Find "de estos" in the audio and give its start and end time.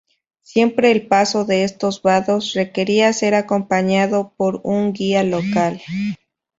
1.45-2.01